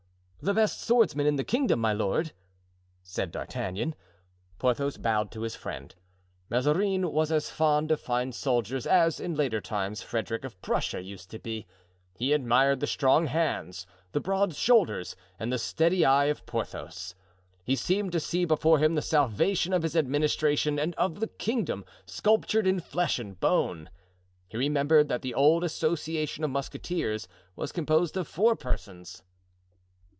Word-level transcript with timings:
"The 0.43 0.55
best 0.55 0.81
swordsman 0.81 1.27
in 1.27 1.35
the 1.35 1.43
kingdom, 1.43 1.79
my 1.79 1.93
lord," 1.93 2.31
said 3.03 3.29
D'Artagnan. 3.31 3.93
Porthos 4.57 4.97
bowed 4.97 5.29
to 5.33 5.41
his 5.41 5.55
friend. 5.55 5.93
Mazarin 6.49 7.11
was 7.11 7.31
as 7.31 7.51
fond 7.51 7.91
of 7.91 8.01
fine 8.01 8.31
soldiers 8.31 8.87
as, 8.87 9.19
in 9.19 9.35
later 9.35 9.61
times, 9.61 10.01
Frederick 10.01 10.43
of 10.43 10.59
Prussia 10.63 10.99
used 10.99 11.29
to 11.29 11.37
be. 11.37 11.67
He 12.17 12.33
admired 12.33 12.79
the 12.79 12.87
strong 12.87 13.27
hands, 13.27 13.85
the 14.13 14.19
broad 14.19 14.55
shoulders 14.55 15.15
and 15.37 15.53
the 15.53 15.59
steady 15.59 16.03
eye 16.03 16.25
of 16.25 16.47
Porthos. 16.47 17.13
He 17.63 17.75
seemed 17.75 18.11
to 18.13 18.19
see 18.19 18.43
before 18.43 18.79
him 18.79 18.95
the 18.95 19.03
salvation 19.03 19.73
of 19.73 19.83
his 19.83 19.95
administration 19.95 20.79
and 20.79 20.95
of 20.95 21.19
the 21.19 21.27
kingdom, 21.27 21.85
sculptured 22.07 22.65
in 22.65 22.79
flesh 22.79 23.19
and 23.19 23.39
bone. 23.39 23.91
He 24.47 24.57
remembered 24.57 25.07
that 25.07 25.21
the 25.21 25.35
old 25.35 25.63
association 25.63 26.43
of 26.43 26.49
musketeers 26.49 27.27
was 27.55 27.71
composed 27.71 28.17
of 28.17 28.27
four 28.27 28.55
persons. 28.55 29.21